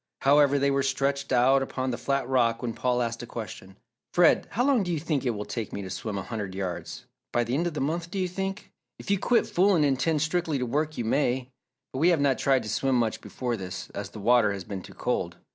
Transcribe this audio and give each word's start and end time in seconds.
However, 0.21 0.57
they 0.57 0.71
were 0.71 0.81
stretched 0.81 1.31
out 1.31 1.61
upon 1.61 1.91
the 1.91 1.97
flat 1.99 2.27
rock 2.27 2.63
when 2.63 2.73
Paul 2.73 3.03
asked 3.03 3.21
a 3.21 3.27
question. 3.27 3.75
"Fred, 4.15 4.47
how 4.49 4.65
long 4.65 4.81
do 4.81 4.91
you 4.91 4.99
think 4.99 5.23
it 5.27 5.35
will 5.35 5.45
take 5.45 5.71
me 5.71 5.83
to 5.83 5.91
swim 5.91 6.17
a 6.17 6.23
hundred 6.23 6.55
yards? 6.55 7.05
By 7.31 7.43
the 7.43 7.53
end 7.53 7.67
of 7.67 7.75
the 7.75 7.81
month, 7.81 8.09
do 8.09 8.17
you 8.17 8.27
think?" 8.27 8.71
"If 8.97 9.11
you 9.11 9.19
quit 9.19 9.45
fooling 9.45 9.85
and 9.85 9.99
'tend 9.99 10.23
strictly 10.23 10.57
to 10.57 10.65
work 10.65 10.97
you 10.97 11.05
may. 11.05 11.51
But 11.93 11.99
we 11.99 12.09
have 12.09 12.19
not 12.19 12.39
tried 12.39 12.63
to 12.63 12.69
swim 12.69 12.95
much 12.95 13.21
before 13.21 13.55
this, 13.55 13.91
as 13.91 14.09
the 14.09 14.19
water 14.19 14.53
has 14.53 14.63
been 14.63 14.81
too 14.81 14.95
cold. 14.95 15.37